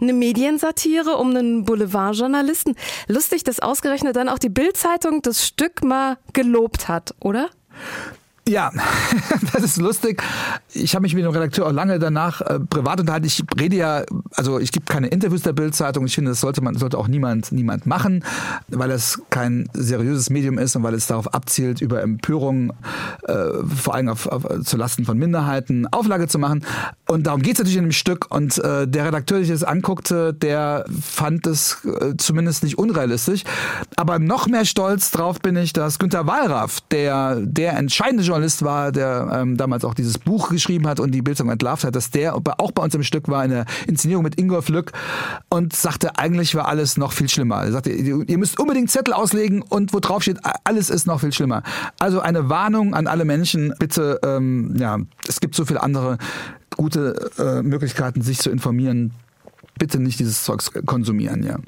[0.00, 2.74] Eine Mediensatire um einen Boulevardjournalisten.
[3.06, 7.48] Lustig, dass ausgerechnet dann auch die Bildzeitung das Stück mal gelobt hat, oder?
[8.48, 8.72] Ja,
[9.52, 10.20] das ist lustig.
[10.74, 13.26] Ich habe mich mit dem Redakteur auch lange danach äh, privat unterhalten.
[13.26, 14.02] Ich rede ja,
[14.34, 16.06] also ich gebe keine Interviews der Bildzeitung.
[16.06, 18.24] Ich finde, das sollte man sollte auch niemand niemand machen,
[18.66, 22.72] weil es kein seriöses Medium ist und weil es darauf abzielt, über Empörung
[23.28, 23.34] äh,
[23.76, 26.64] vor allem auf, auf, zu Lasten von Minderheiten Auflage zu machen.
[27.06, 28.26] Und darum geht es natürlich in dem Stück.
[28.34, 33.44] Und äh, der Redakteur, der sich das anguckte, der fand es äh, zumindest nicht unrealistisch.
[33.94, 38.92] Aber noch mehr stolz drauf bin ich, dass Günter Wallraff, der der entscheidende Journalist war,
[38.92, 42.34] der ähm, damals auch dieses Buch geschrieben hat und die Bildzeitung entlarvt hat, dass der
[42.34, 44.92] auch bei uns im Stück war, in der Inszenierung mit Ingolf Lück
[45.50, 47.62] und sagte, eigentlich war alles noch viel schlimmer.
[47.62, 51.32] Er sagte, ihr müsst unbedingt Zettel auslegen und wo drauf steht, alles ist noch viel
[51.32, 51.62] schlimmer.
[51.98, 56.16] Also eine Warnung an alle Menschen, bitte, ähm, ja, es gibt so viele andere
[56.74, 59.12] gute äh, Möglichkeiten, sich zu informieren.
[59.78, 61.58] Bitte nicht dieses Zeugs konsumieren, ja.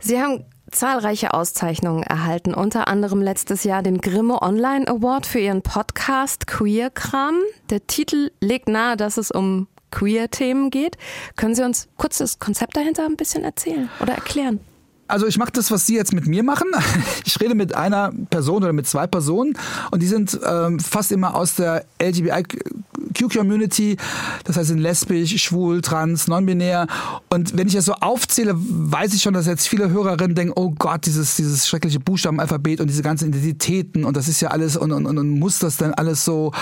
[0.00, 5.62] Sie haben zahlreiche Auszeichnungen erhalten, unter anderem letztes Jahr den Grimme Online Award für ihren
[5.62, 7.36] Podcast Queer Kram.
[7.70, 10.96] Der Titel legt nahe, dass es um Queer-Themen geht.
[11.36, 14.60] Können Sie uns kurz das Konzept dahinter ein bisschen erzählen oder erklären?
[15.08, 16.68] Also ich mache das, was Sie jetzt mit mir machen.
[17.24, 19.56] Ich rede mit einer Person oder mit zwei Personen
[19.90, 23.98] und die sind ähm, fast immer aus der LGBTQ-Community,
[24.44, 26.86] das heißt sind lesbisch, schwul, trans, non-binär.
[27.28, 30.70] Und wenn ich das so aufzähle, weiß ich schon, dass jetzt viele Hörerinnen denken, oh
[30.78, 34.92] Gott, dieses, dieses schreckliche Buchstabenalphabet und diese ganzen Identitäten und das ist ja alles und,
[34.92, 36.52] und, und muss das denn alles so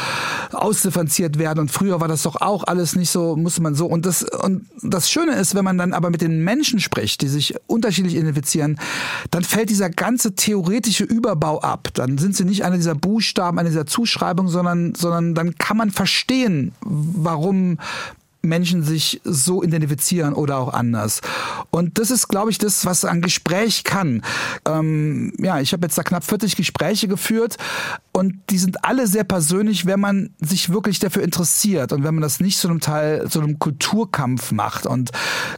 [0.52, 3.86] ausdifferenziert werden und früher war das doch auch alles nicht so, musste man so.
[3.86, 7.28] Und das, und das Schöne ist, wenn man dann aber mit den Menschen spricht, die
[7.28, 8.35] sich unterschiedlich identifizieren,
[9.30, 11.88] dann fällt dieser ganze theoretische Überbau ab.
[11.94, 15.90] Dann sind sie nicht einer dieser Buchstaben, einer dieser Zuschreibungen, sondern, sondern dann kann man
[15.90, 17.78] verstehen, warum
[18.46, 21.20] Menschen sich so identifizieren oder auch anders.
[21.70, 24.22] Und das ist, glaube ich, das, was ein Gespräch kann.
[24.66, 27.56] Ähm, ja, ich habe jetzt da knapp 40 Gespräche geführt
[28.12, 32.22] und die sind alle sehr persönlich, wenn man sich wirklich dafür interessiert und wenn man
[32.22, 34.86] das nicht zu einem Teil, zu einem Kulturkampf macht.
[34.86, 35.10] Und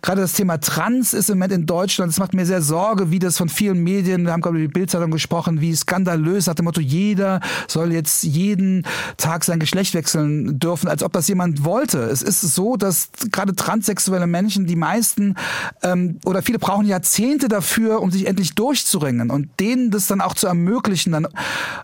[0.03, 3.21] gerade das Thema Trans ist im Moment in Deutschland, es macht mir sehr Sorge, wie
[3.21, 6.65] das von vielen Medien, wir haben gerade über die Bildzeitung gesprochen, wie skandalös nach dem
[6.65, 8.85] Motto, jeder soll jetzt jeden
[9.19, 11.99] Tag sein Geschlecht wechseln dürfen, als ob das jemand wollte.
[12.01, 15.35] Es ist so, dass gerade transsexuelle Menschen, die meisten
[15.83, 20.35] ähm, oder viele brauchen Jahrzehnte dafür, um sich endlich durchzuringen und denen das dann auch
[20.35, 21.29] zu ermöglichen, dann,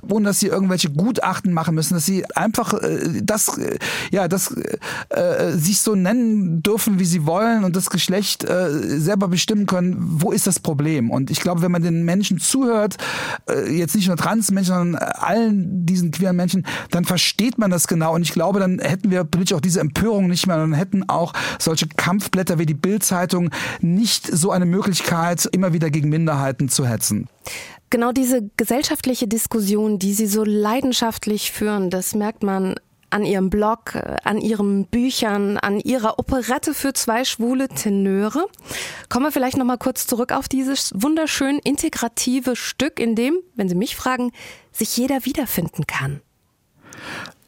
[0.09, 3.79] ohne dass sie irgendwelche Gutachten machen müssen, dass sie einfach äh, das, äh,
[4.11, 4.55] ja, das
[5.11, 9.97] äh, sich so nennen dürfen, wie sie wollen und das Geschlecht äh, selber bestimmen können.
[9.99, 11.11] Wo ist das Problem?
[11.11, 12.97] Und ich glaube, wenn man den Menschen zuhört,
[13.49, 18.15] äh, jetzt nicht nur Transmenschen, sondern allen diesen queeren Menschen, dann versteht man das genau.
[18.15, 20.57] Und ich glaube, dann hätten wir politisch auch diese Empörung nicht mehr.
[20.57, 26.11] Dann hätten auch solche Kampfblätter wie die Bild-Zeitung nicht so eine Möglichkeit, immer wieder gegen
[26.11, 27.29] Minderheiten zu hetzen.
[27.91, 32.75] Genau diese gesellschaftliche Diskussion, die Sie so leidenschaftlich führen, das merkt man
[33.11, 38.47] an Ihrem Blog, an Ihren Büchern, an Ihrer Operette für zwei schwule Tenöre.
[39.09, 43.69] Kommen wir vielleicht noch mal kurz zurück auf dieses wunderschön integrative Stück, in dem, wenn
[43.69, 44.33] Sie mich fragen,
[44.73, 46.21] sich jeder wiederfinden kann.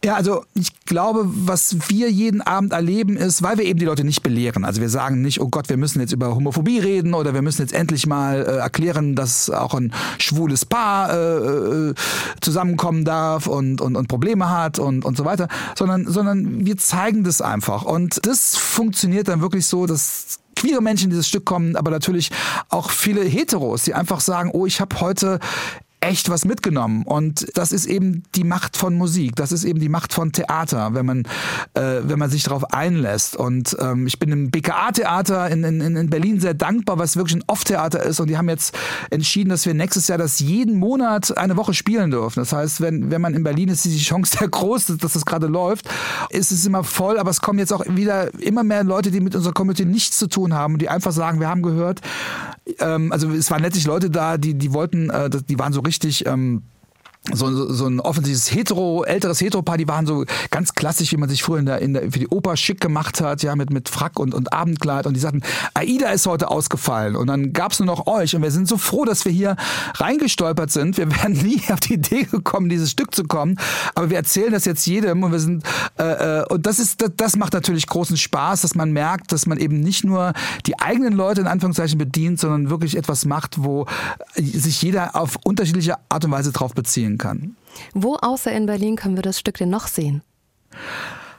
[0.07, 4.05] Ja, also ich glaube, was wir jeden Abend erleben ist, weil wir eben die Leute
[4.05, 4.65] nicht belehren.
[4.65, 7.63] Also wir sagen nicht, oh Gott, wir müssen jetzt über Homophobie reden oder wir müssen
[7.63, 11.95] jetzt endlich mal äh, erklären, dass auch ein schwules Paar äh, äh,
[12.41, 17.25] zusammenkommen darf und, und, und Probleme hat und, und so weiter, sondern, sondern wir zeigen
[17.25, 17.83] das einfach.
[17.83, 22.31] Und das funktioniert dann wirklich so, dass queere Menschen in dieses Stück kommen, aber natürlich
[22.69, 25.41] auch viele Heteros, die einfach sagen, oh, ich habe heute
[26.01, 27.03] echt was mitgenommen.
[27.05, 29.37] Und das ist eben die Macht von Musik.
[29.37, 31.21] Das ist eben die Macht von Theater, wenn man,
[31.75, 33.37] äh, wenn man sich darauf einlässt.
[33.37, 37.45] Und ähm, ich bin im BKA-Theater in, in, in Berlin sehr dankbar, was wirklich ein
[37.47, 38.21] Off-Theater ist.
[38.21, 38.77] Und die haben jetzt
[39.11, 42.41] entschieden, dass wir nächstes Jahr das jeden Monat eine Woche spielen dürfen.
[42.41, 45.25] Das heißt, wenn, wenn man in Berlin ist, ist die Chance sehr groß, dass das
[45.25, 45.89] gerade läuft.
[46.31, 49.35] ist Es immer voll, aber es kommen jetzt auch wieder immer mehr Leute, die mit
[49.35, 52.01] unserer Community nichts zu tun haben, die einfach sagen, wir haben gehört,
[52.79, 56.27] ähm, also es waren letztlich Leute da, die, die wollten, äh, die waren so richtig
[56.27, 56.63] ähm,
[57.33, 61.43] so, so, ein offensichtliches hetero, älteres Hetero-Paar, die waren so ganz klassisch, wie man sich
[61.43, 64.19] früher in der, in der, für die Oper schick gemacht hat, ja, mit, mit Frack
[64.19, 65.07] und, und Abendkleid.
[65.07, 65.43] Und die sagten,
[65.75, 67.17] Aida ist heute ausgefallen.
[67.17, 68.37] Und dann gab's nur noch euch.
[68.37, 69.57] Und wir sind so froh, dass wir hier
[69.95, 70.97] reingestolpert sind.
[70.97, 73.59] Wir wären nie auf die Idee gekommen, dieses Stück zu kommen.
[73.95, 75.65] Aber wir erzählen das jetzt jedem und wir sind,
[75.99, 79.47] äh, äh, und das ist, das, das macht natürlich großen Spaß, dass man merkt, dass
[79.47, 80.33] man eben nicht nur
[80.67, 83.87] die eigenen Leute in Anführungszeichen bedient, sondern wirklich etwas macht, wo
[84.35, 87.57] sich jeder auf unterschiedliche Art und Weise drauf beziehen kann.
[87.95, 90.23] Wo außer in Berlin können wir das Stück denn noch sehen?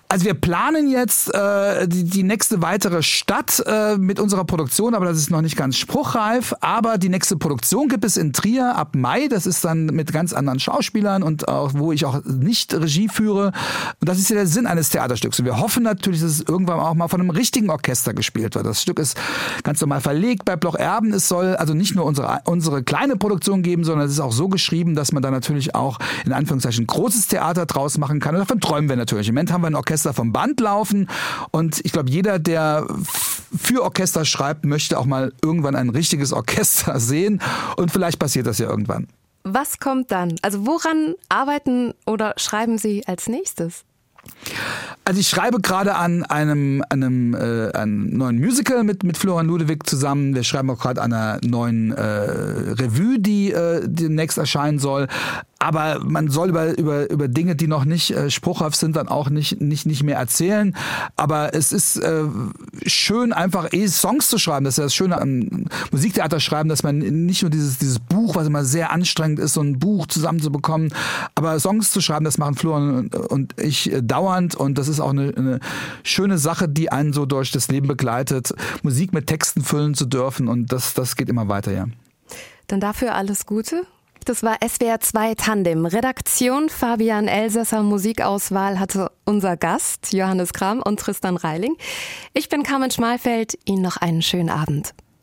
[0.09, 5.05] Also wir planen jetzt äh, die, die nächste weitere Stadt äh, mit unserer Produktion, aber
[5.05, 6.55] das ist noch nicht ganz spruchreif.
[6.61, 9.27] Aber die nächste Produktion gibt es in Trier ab Mai.
[9.27, 13.51] Das ist dann mit ganz anderen Schauspielern und auch, wo ich auch nicht Regie führe.
[13.99, 15.39] Und das ist ja der Sinn eines Theaterstücks.
[15.39, 18.65] Und wir hoffen natürlich, dass es irgendwann auch mal von einem richtigen Orchester gespielt wird.
[18.65, 19.17] Das Stück ist
[19.63, 21.11] ganz normal verlegt bei Bloch Erben.
[21.11, 24.47] Es soll also nicht nur unsere, unsere kleine Produktion geben, sondern es ist auch so
[24.47, 28.35] geschrieben, dass man da natürlich auch in Anführungszeichen großes Theater draus machen kann.
[28.35, 29.27] Und davon träumen wir natürlich.
[29.27, 31.09] Im Moment haben wir ein Orchester vom Band laufen.
[31.51, 32.87] Und ich glaube, jeder, der
[33.55, 37.41] für Orchester schreibt, möchte auch mal irgendwann ein richtiges Orchester sehen.
[37.77, 39.07] Und vielleicht passiert das ja irgendwann.
[39.43, 40.35] Was kommt dann?
[40.41, 43.85] Also woran arbeiten oder schreiben Sie als nächstes?
[45.05, 49.87] Also ich schreibe gerade an einem, einem, äh, einem neuen Musical mit, mit Florian Ludewig
[49.87, 50.35] zusammen.
[50.35, 55.07] Wir schreiben auch gerade an einer neuen äh, Revue, die äh, demnächst erscheinen soll.
[55.59, 59.29] Aber man soll über, über, über Dinge, die noch nicht äh, spruchhaft sind, dann auch
[59.29, 60.75] nicht, nicht, nicht mehr erzählen.
[61.15, 62.25] Aber es ist äh,
[62.85, 64.65] schön, einfach eh Songs zu schreiben.
[64.65, 68.35] Das ist ja das Schöne am Musiktheater schreiben, dass man nicht nur dieses, dieses Buch,
[68.35, 70.93] was immer sehr anstrengend ist, so ein Buch zusammenzubekommen,
[71.33, 74.53] aber Songs zu schreiben, das machen Florian und, ich äh, dauernd.
[74.53, 75.59] Und das ist auch eine, eine
[76.03, 78.53] schöne Sache, die einen so durch das Leben begleitet,
[78.83, 80.47] Musik mit Texten füllen zu dürfen.
[80.49, 81.85] Und das, das geht immer weiter, ja.
[82.67, 83.87] Dann dafür alles Gute.
[84.27, 85.85] Das war SWR 2 Tandem.
[85.85, 91.77] Redaktion Fabian Elsässer, Musikauswahl hatte unser Gast Johannes Kram und Tristan Reiling.
[92.33, 93.57] Ich bin Carmen Schmalfeld.
[93.63, 94.93] Ihnen noch einen schönen Abend.